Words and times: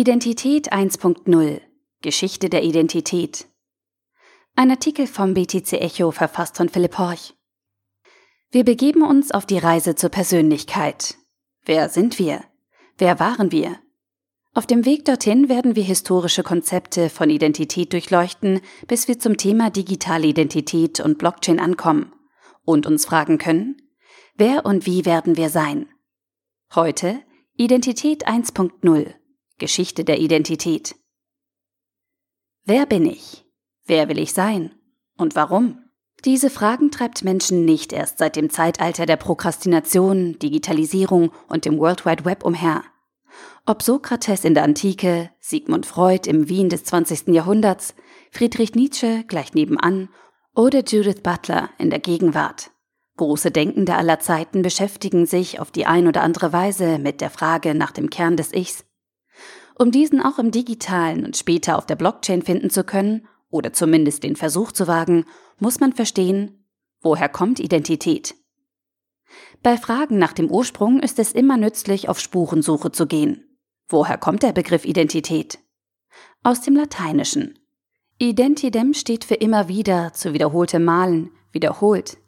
Identität 0.00 0.72
1.0 0.72 1.60
Geschichte 2.02 2.48
der 2.48 2.62
Identität. 2.62 3.48
Ein 4.54 4.70
Artikel 4.70 5.08
vom 5.08 5.34
BTC 5.34 5.72
Echo 5.72 6.12
verfasst 6.12 6.56
von 6.56 6.68
Philipp 6.68 6.98
Horch. 6.98 7.34
Wir 8.52 8.62
begeben 8.62 9.02
uns 9.02 9.32
auf 9.32 9.44
die 9.44 9.58
Reise 9.58 9.96
zur 9.96 10.10
Persönlichkeit. 10.10 11.16
Wer 11.64 11.88
sind 11.88 12.20
wir? 12.20 12.44
Wer 12.96 13.18
waren 13.18 13.50
wir? 13.50 13.80
Auf 14.54 14.68
dem 14.68 14.84
Weg 14.84 15.04
dorthin 15.04 15.48
werden 15.48 15.74
wir 15.74 15.82
historische 15.82 16.44
Konzepte 16.44 17.10
von 17.10 17.28
Identität 17.28 17.92
durchleuchten, 17.92 18.60
bis 18.86 19.08
wir 19.08 19.18
zum 19.18 19.36
Thema 19.36 19.68
digitale 19.68 20.28
Identität 20.28 21.00
und 21.00 21.18
Blockchain 21.18 21.58
ankommen 21.58 22.12
und 22.64 22.86
uns 22.86 23.04
fragen 23.04 23.38
können, 23.38 23.82
wer 24.36 24.64
und 24.64 24.86
wie 24.86 25.04
werden 25.04 25.36
wir 25.36 25.50
sein? 25.50 25.88
Heute 26.72 27.20
Identität 27.56 28.28
1.0 28.28 29.17
Geschichte 29.58 30.04
der 30.04 30.18
Identität. 30.20 30.94
Wer 32.64 32.86
bin 32.86 33.06
ich? 33.06 33.44
Wer 33.84 34.08
will 34.08 34.18
ich 34.18 34.32
sein? 34.32 34.72
Und 35.16 35.34
warum? 35.34 35.78
Diese 36.24 36.50
Fragen 36.50 36.90
treibt 36.90 37.22
Menschen 37.22 37.64
nicht 37.64 37.92
erst 37.92 38.18
seit 38.18 38.36
dem 38.36 38.50
Zeitalter 38.50 39.06
der 39.06 39.16
Prokrastination, 39.16 40.38
Digitalisierung 40.38 41.30
und 41.48 41.64
dem 41.64 41.78
World 41.78 42.04
Wide 42.04 42.24
Web 42.24 42.44
umher. 42.44 42.82
Ob 43.66 43.82
Sokrates 43.82 44.44
in 44.44 44.54
der 44.54 44.64
Antike, 44.64 45.30
Sigmund 45.40 45.86
Freud 45.86 46.28
im 46.28 46.48
Wien 46.48 46.68
des 46.68 46.84
20. 46.84 47.28
Jahrhunderts, 47.28 47.94
Friedrich 48.30 48.74
Nietzsche 48.74 49.24
gleich 49.28 49.54
nebenan 49.54 50.08
oder 50.54 50.82
Judith 50.82 51.22
Butler 51.22 51.70
in 51.78 51.90
der 51.90 52.00
Gegenwart. 52.00 52.70
Große 53.16 53.50
Denkende 53.50 53.94
aller 53.94 54.20
Zeiten 54.20 54.62
beschäftigen 54.62 55.26
sich 55.26 55.60
auf 55.60 55.70
die 55.70 55.86
ein 55.86 56.06
oder 56.06 56.22
andere 56.22 56.52
Weise 56.52 56.98
mit 56.98 57.20
der 57.20 57.30
Frage 57.30 57.74
nach 57.74 57.90
dem 57.90 58.10
Kern 58.10 58.36
des 58.36 58.52
Ichs. 58.52 58.84
Um 59.78 59.92
diesen 59.92 60.20
auch 60.20 60.38
im 60.38 60.50
digitalen 60.50 61.24
und 61.24 61.36
später 61.36 61.78
auf 61.78 61.86
der 61.86 61.96
Blockchain 61.96 62.42
finden 62.42 62.68
zu 62.68 62.84
können, 62.84 63.26
oder 63.50 63.72
zumindest 63.72 64.24
den 64.24 64.36
Versuch 64.36 64.72
zu 64.72 64.86
wagen, 64.88 65.24
muss 65.58 65.80
man 65.80 65.92
verstehen, 65.92 66.64
woher 67.00 67.28
kommt 67.28 67.60
Identität? 67.60 68.34
Bei 69.62 69.76
Fragen 69.76 70.18
nach 70.18 70.32
dem 70.32 70.50
Ursprung 70.50 71.00
ist 71.00 71.18
es 71.18 71.32
immer 71.32 71.56
nützlich, 71.56 72.08
auf 72.08 72.20
Spurensuche 72.20 72.92
zu 72.92 73.06
gehen. 73.06 73.44
Woher 73.88 74.18
kommt 74.18 74.42
der 74.42 74.52
Begriff 74.52 74.84
Identität? 74.84 75.58
Aus 76.42 76.60
dem 76.60 76.76
Lateinischen. 76.76 77.58
Identidem 78.18 78.94
steht 78.94 79.24
für 79.24 79.34
immer 79.34 79.68
wieder, 79.68 80.12
zu 80.12 80.32
wiederholtem 80.32 80.84
Malen, 80.84 81.30
wiederholt. 81.52 82.18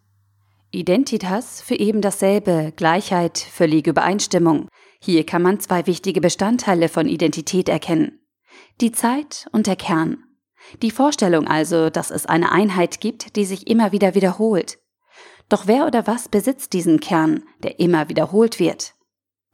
Identitas 0.70 1.60
für 1.60 1.74
eben 1.74 2.00
dasselbe, 2.00 2.72
Gleichheit, 2.76 3.38
völlige 3.38 3.90
Übereinstimmung. 3.90 4.68
Hier 5.02 5.24
kann 5.24 5.42
man 5.42 5.60
zwei 5.60 5.86
wichtige 5.86 6.20
Bestandteile 6.20 6.88
von 6.88 7.08
Identität 7.08 7.68
erkennen. 7.68 8.20
Die 8.80 8.92
Zeit 8.92 9.48
und 9.52 9.66
der 9.66 9.76
Kern. 9.76 10.24
Die 10.82 10.90
Vorstellung 10.90 11.46
also, 11.46 11.88
dass 11.88 12.10
es 12.10 12.26
eine 12.26 12.52
Einheit 12.52 13.00
gibt, 13.00 13.36
die 13.36 13.46
sich 13.46 13.66
immer 13.66 13.92
wieder 13.92 14.14
wiederholt. 14.14 14.78
Doch 15.48 15.66
wer 15.66 15.86
oder 15.86 16.06
was 16.06 16.28
besitzt 16.28 16.74
diesen 16.74 17.00
Kern, 17.00 17.42
der 17.62 17.80
immer 17.80 18.08
wiederholt 18.08 18.60
wird? 18.60 18.94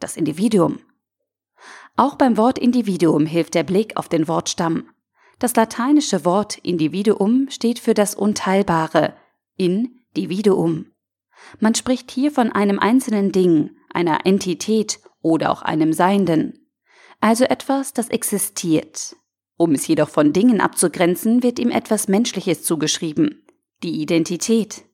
Das 0.01 0.17
Individuum. 0.17 0.81
Auch 1.97 2.17
beim 2.17 2.37
Wort 2.37 2.59
Individuum 2.59 3.25
hilft 3.25 3.55
der 3.55 3.63
Blick 3.63 3.97
auf 3.97 4.09
den 4.09 4.29
Wortstamm. 4.29 4.91
Das 5.39 5.55
lateinische 5.55 6.25
Wort 6.25 6.59
Individuum 6.59 7.49
steht 7.51 7.79
für 7.79 7.95
das 7.95 8.15
Unteilbare, 8.15 9.15
Individuum. 9.57 10.93
Man 11.61 11.75
spricht 11.75 12.11
hier 12.11 12.33
von 12.33 12.53
einem 12.53 12.79
einzelnen 12.79 13.33
Ding, 13.33 13.71
einer 13.93 14.27
Entität 14.27 14.99
oder 15.27 15.51
auch 15.51 15.63
einem 15.63 15.93
Seienden. 15.93 16.69
Also 17.21 17.45
etwas, 17.45 17.93
das 17.93 18.09
existiert, 18.09 19.17
um 19.57 19.73
es 19.73 19.87
jedoch 19.87 20.09
von 20.09 20.33
Dingen 20.33 20.61
abzugrenzen, 20.61 21.43
wird 21.43 21.59
ihm 21.59 21.71
etwas 21.71 22.09
Menschliches 22.09 22.63
zugeschrieben, 22.63 23.45
die 23.83 24.01
Identität. 24.01 24.85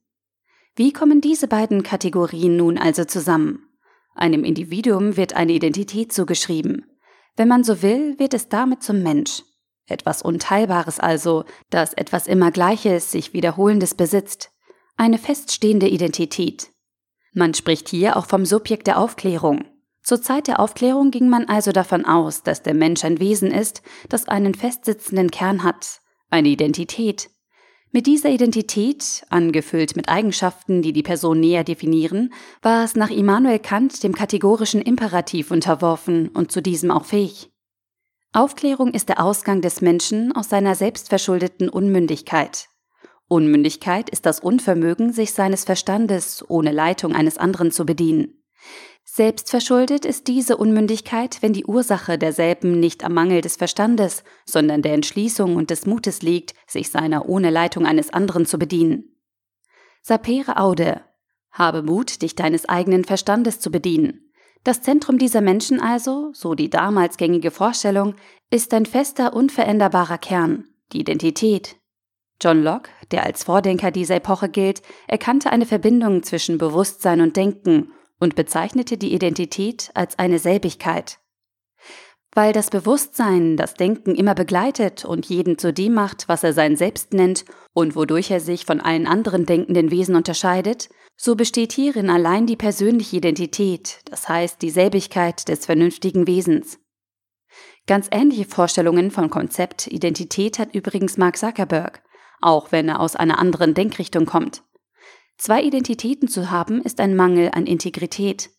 Wie 0.75 0.93
kommen 0.93 1.21
diese 1.21 1.49
beiden 1.49 1.83
Kategorien 1.83 2.57
nun 2.57 2.79
also 2.79 3.05
zusammen? 3.05 3.69
Einem 4.15 4.45
Individuum 4.45 5.17
wird 5.17 5.35
eine 5.35 5.53
Identität 5.53 6.13
zugeschrieben. 6.13 6.87
Wenn 7.37 7.49
man 7.49 7.65
so 7.65 7.83
will, 7.83 8.19
wird 8.19 8.35
es 8.35 8.49
damit 8.49 8.83
zum 8.83 9.03
Mensch. 9.03 9.43
Etwas 9.87 10.23
Unteilbares 10.23 10.99
also, 10.99 11.45
das 11.69 11.93
etwas 11.93 12.27
immer 12.27 12.51
Gleiches, 12.53 13.11
sich 13.11 13.35
Wiederholendes 13.35 13.95
besitzt. 13.95 14.51
Eine 14.97 15.19
feststehende 15.19 15.89
Identität. 15.89 16.69
Man 17.35 17.53
spricht 17.53 17.89
hier 17.89 18.17
auch 18.17 18.27
vom 18.27 18.47
Subjekt 18.47 18.87
der 18.87 18.99
Aufklärung, 18.99 19.65
zur 20.03 20.21
Zeit 20.21 20.49
der 20.49 20.61
Aufklärung 20.61 21.11
ging 21.11 21.29
man 21.29 21.47
also 21.47 21.73
davon 21.73 22.05
aus, 22.05 22.43
dass 22.43 22.63
der 22.63 22.75
Mensch 22.75 23.05
ein 23.05 23.21
Wesen 23.21 23.51
ist, 23.51 23.83
das 24.09 24.27
einen 24.27 24.55
festsitzenden 24.55 25.31
Kern 25.31 25.63
hat, 25.63 26.01
eine 26.31 26.49
Identität. 26.49 27.31
Mit 27.95 28.07
dieser 28.07 28.31
Identität, 28.31 29.23
angefüllt 29.29 29.97
mit 29.97 30.09
Eigenschaften, 30.09 30.81
die 30.81 30.95
die 30.95 31.03
Person 31.03 31.41
näher 31.41 31.63
definieren, 31.63 32.33
war 32.63 32.85
es 32.85 32.97
nach 32.97 33.11
Immanuel 33.11 33.59
Kant 33.59 34.03
dem 34.03 34.15
kategorischen 34.15 34.81
Imperativ 34.81 35.51
unterworfen 35.51 36.29
und 36.29 36.51
zu 36.51 36.63
diesem 36.63 36.91
auch 36.91 37.05
fähig. 37.05 37.51
Aufklärung 38.33 38.95
ist 38.95 39.11
der 39.11 39.23
Ausgang 39.23 39.61
des 39.61 39.83
Menschen 39.83 40.35
aus 40.35 40.49
seiner 40.49 40.75
selbstverschuldeten 40.75 41.69
Unmündigkeit. 41.69 42.69
Unmündigkeit 43.29 44.09
ist 44.09 44.25
das 44.25 44.41
Unvermögen, 44.41 45.13
sich 45.13 45.35
seines 45.35 45.65
Verstandes 45.65 46.43
ohne 46.49 46.73
Leitung 46.73 47.15
eines 47.15 47.37
anderen 47.37 47.71
zu 47.71 47.85
bedienen. 47.85 48.43
Selbstverschuldet 49.15 50.07
ist 50.07 50.27
diese 50.27 50.57
Unmündigkeit, 50.57 51.43
wenn 51.43 51.53
die 51.53 51.67
Ursache 51.67 52.17
derselben 52.17 52.81
nicht 52.81 53.05
am 53.05 53.13
Mangel 53.13 53.43
des 53.43 53.57
Verstandes, 53.57 54.25
sondern 54.47 54.81
der 54.81 54.95
Entschließung 54.95 55.57
und 55.57 55.69
des 55.69 55.85
Mutes 55.85 56.23
liegt, 56.23 56.55
sich 56.67 56.89
seiner 56.89 57.29
ohne 57.29 57.51
Leitung 57.51 57.85
eines 57.85 58.11
anderen 58.11 58.47
zu 58.47 58.59
bedienen. 58.59 59.15
Sapere 60.01 60.57
aude. 60.57 61.03
Habe 61.51 61.83
Mut, 61.83 62.23
dich 62.23 62.37
deines 62.37 62.67
eigenen 62.67 63.05
Verstandes 63.05 63.61
zu 63.61 63.71
bedienen. 63.71 64.33
Das 64.65 64.81
Zentrum 64.81 65.19
dieser 65.19 65.43
Menschen 65.43 65.79
also, 65.79 66.31
so 66.33 66.55
die 66.55 66.71
damals 66.71 67.19
gängige 67.19 67.51
Vorstellung, 67.51 68.15
ist 68.49 68.73
ein 68.73 68.87
fester, 68.87 69.35
unveränderbarer 69.35 70.17
Kern, 70.17 70.65
die 70.95 71.01
Identität. 71.01 71.77
John 72.41 72.63
Locke, 72.63 72.89
der 73.11 73.25
als 73.25 73.45
Vordenker 73.45 73.91
dieser 73.91 74.17
Epoche 74.17 74.49
gilt, 74.49 74.81
erkannte 75.07 75.51
eine 75.51 75.67
Verbindung 75.67 76.23
zwischen 76.23 76.57
Bewusstsein 76.57 77.21
und 77.21 77.37
Denken 77.37 77.93
und 78.23 78.37
bezeichnete 78.37 78.97
die 78.97 79.13
Identität 79.13 79.91
als 79.95 80.17
eine 80.17 80.39
Selbigkeit. 80.39 81.19
Weil 82.33 82.53
das 82.53 82.71
Bewusstsein 82.71 83.57
das 83.57 83.75
Denken 83.75 84.15
immer 84.15 84.37
begleitet 84.37 85.05
und 85.05 85.27
jeden 85.27 85.59
zu 85.59 85.73
dem 85.73 85.93
macht, 85.95 86.29
was 86.29 86.45
er 86.45 86.53
sein 86.53 86.77
Selbst 86.77 87.13
nennt 87.13 87.45
und 87.75 87.97
wodurch 87.97 88.31
er 88.31 88.39
sich 88.39 88.65
von 88.65 88.81
allen 88.81 89.09
anderen 89.09 89.45
denkenden 89.45 89.91
Wesen 89.91 90.15
unterscheidet, 90.15 90.89
so 91.17 91.35
besteht 91.35 91.73
hierin 91.73 92.09
allein 92.09 92.47
die 92.47 92.57
persönliche 92.57 93.17
Identität, 93.17 93.99
das 94.05 94.29
heißt 94.29 94.63
die 94.63 94.71
Selbigkeit 94.71 95.49
des 95.49 95.67
vernünftigen 95.67 96.29
Wesens. 96.29 96.79
Ganz 97.89 98.07
ähnliche 98.13 98.45
Vorstellungen 98.45 99.11
von 99.11 99.31
Konzept 99.31 99.89
Identität 99.89 100.61
hat 100.61 100.75
übrigens 100.77 101.19
Mark 101.19 101.37
Zuckerberg, 101.37 102.05
auch 102.41 102.71
wenn 102.71 102.89
er 102.89 103.01
aus 103.01 103.17
einer 103.17 103.41
anderen 103.41 103.75
Denkrichtung 103.75 104.27
kommt. 104.27 104.63
Zwei 105.43 105.65
Identitäten 105.65 106.29
zu 106.29 106.53
haben, 106.53 106.83
ist 106.83 107.01
ein 107.01 107.17
Mangel 107.17 107.51
an 107.53 107.67
Integrität. 107.67 108.51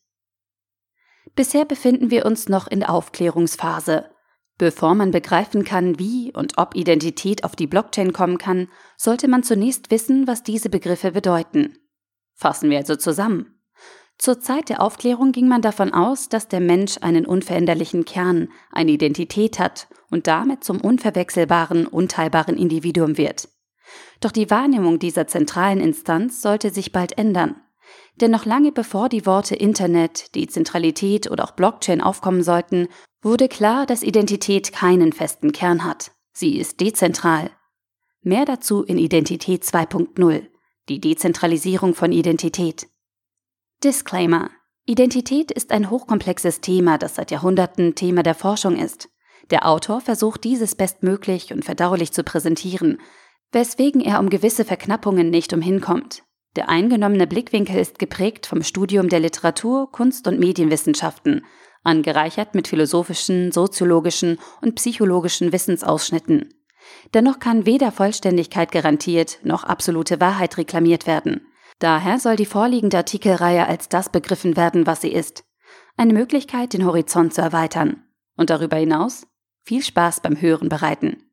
Bisher 1.33 1.63
befinden 1.63 2.11
wir 2.11 2.25
uns 2.25 2.49
noch 2.49 2.67
in 2.67 2.81
der 2.81 2.89
Aufklärungsphase. 2.89 4.09
Bevor 4.57 4.93
man 4.93 5.11
begreifen 5.11 5.63
kann, 5.63 5.97
wie 5.97 6.33
und 6.33 6.57
ob 6.57 6.75
Identität 6.75 7.45
auf 7.45 7.55
die 7.55 7.67
Blockchain 7.67 8.11
kommen 8.11 8.37
kann, 8.37 8.67
sollte 8.97 9.29
man 9.29 9.43
zunächst 9.43 9.91
wissen, 9.91 10.27
was 10.27 10.43
diese 10.43 10.69
Begriffe 10.69 11.13
bedeuten. 11.13 11.77
Fassen 12.33 12.69
wir 12.69 12.79
also 12.79 12.97
zusammen. 12.97 13.61
Zur 14.17 14.41
Zeit 14.41 14.67
der 14.67 14.81
Aufklärung 14.81 15.31
ging 15.31 15.47
man 15.47 15.61
davon 15.61 15.93
aus, 15.93 16.27
dass 16.27 16.49
der 16.49 16.59
Mensch 16.59 16.97
einen 16.99 17.25
unveränderlichen 17.25 18.03
Kern, 18.03 18.49
eine 18.73 18.91
Identität 18.91 19.57
hat 19.57 19.87
und 20.11 20.27
damit 20.27 20.65
zum 20.65 20.81
unverwechselbaren, 20.81 21.87
unteilbaren 21.87 22.57
Individuum 22.57 23.17
wird. 23.17 23.47
Doch 24.19 24.31
die 24.31 24.49
Wahrnehmung 24.49 24.99
dieser 24.99 25.27
zentralen 25.27 25.79
Instanz 25.79 26.41
sollte 26.41 26.69
sich 26.71 26.91
bald 26.91 27.17
ändern. 27.17 27.55
Denn 28.21 28.31
noch 28.31 28.45
lange 28.45 28.71
bevor 28.71 29.09
die 29.09 29.25
Worte 29.25 29.55
Internet, 29.55 30.35
Dezentralität 30.35 31.29
oder 31.29 31.43
auch 31.43 31.51
Blockchain 31.51 32.01
aufkommen 32.01 32.43
sollten, 32.43 32.87
wurde 33.21 33.47
klar, 33.47 33.85
dass 33.85 34.03
Identität 34.03 34.71
keinen 34.71 35.13
festen 35.13 35.51
Kern 35.51 35.83
hat. 35.83 36.11
Sie 36.33 36.57
ist 36.57 36.79
dezentral. 36.79 37.51
Mehr 38.21 38.45
dazu 38.45 38.83
in 38.83 38.97
Identität 38.97 39.63
2.0, 39.63 40.47
die 40.89 40.99
Dezentralisierung 40.99 41.93
von 41.93 42.11
Identität. 42.11 42.87
Disclaimer. 43.83 44.49
Identität 44.85 45.51
ist 45.51 45.71
ein 45.71 45.89
hochkomplexes 45.89 46.61
Thema, 46.61 46.97
das 46.97 47.15
seit 47.15 47.31
Jahrhunderten 47.31 47.95
Thema 47.95 48.23
der 48.23 48.35
Forschung 48.35 48.77
ist. 48.77 49.09
Der 49.49 49.67
Autor 49.67 50.01
versucht 50.01 50.43
dieses 50.43 50.75
bestmöglich 50.75 51.53
und 51.53 51.65
verdaulich 51.65 52.11
zu 52.11 52.23
präsentieren, 52.23 52.99
weswegen 53.53 54.01
er 54.01 54.19
um 54.19 54.29
gewisse 54.29 54.65
Verknappungen 54.65 55.29
nicht 55.29 55.53
umhinkommt. 55.53 56.23
Der 56.55 56.69
eingenommene 56.69 57.25
Blickwinkel 57.25 57.77
ist 57.77 57.97
geprägt 57.97 58.45
vom 58.45 58.61
Studium 58.61 59.09
der 59.09 59.19
Literatur, 59.19 59.91
Kunst 59.91 60.27
und 60.27 60.39
Medienwissenschaften, 60.39 61.45
angereichert 61.83 62.53
mit 62.55 62.67
philosophischen, 62.67 63.51
soziologischen 63.51 64.39
und 64.61 64.75
psychologischen 64.75 65.51
Wissensausschnitten. 65.51 66.53
Dennoch 67.13 67.39
kann 67.39 67.65
weder 67.65 67.91
Vollständigkeit 67.91 68.71
garantiert 68.71 69.39
noch 69.43 69.63
absolute 69.63 70.19
Wahrheit 70.19 70.57
reklamiert 70.57 71.07
werden. 71.07 71.47
Daher 71.79 72.19
soll 72.19 72.35
die 72.35 72.45
vorliegende 72.45 72.97
Artikelreihe 72.97 73.67
als 73.67 73.89
das 73.89 74.09
begriffen 74.09 74.55
werden, 74.55 74.85
was 74.85 75.01
sie 75.01 75.11
ist. 75.11 75.43
Eine 75.97 76.13
Möglichkeit, 76.13 76.73
den 76.73 76.85
Horizont 76.85 77.33
zu 77.33 77.41
erweitern. 77.41 78.03
Und 78.35 78.49
darüber 78.49 78.77
hinaus 78.77 79.27
viel 79.63 79.83
Spaß 79.83 80.21
beim 80.21 80.39
Hören 80.39 80.69
bereiten. 80.69 81.32